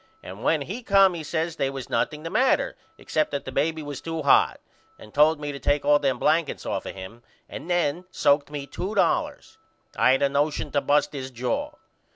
[0.23, 3.83] And when he come he says they was nothing the matter except that the baby
[3.83, 4.59] was to hot
[4.97, 8.65] and told me to take all them blankets off of him and then soaked me
[8.65, 9.59] 2 dollars.
[9.95, 11.73] I had a nosion to bust his jaw.